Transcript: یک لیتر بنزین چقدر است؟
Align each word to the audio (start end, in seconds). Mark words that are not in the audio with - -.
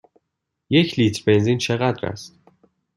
یک 0.69 0.99
لیتر 0.99 1.23
بنزین 1.27 1.57
چقدر 1.57 2.05
است؟ 2.05 2.39